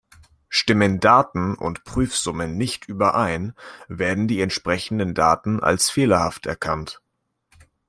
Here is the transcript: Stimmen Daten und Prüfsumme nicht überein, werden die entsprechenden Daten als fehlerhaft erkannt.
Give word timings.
Stimmen 0.49 0.99
Daten 0.99 1.53
und 1.53 1.83
Prüfsumme 1.83 2.47
nicht 2.47 2.89
überein, 2.89 3.53
werden 3.87 4.27
die 4.27 4.41
entsprechenden 4.41 5.13
Daten 5.13 5.59
als 5.59 5.91
fehlerhaft 5.91 6.47
erkannt. 6.47 7.03